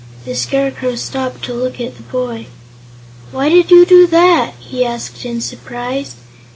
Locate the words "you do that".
3.69-4.55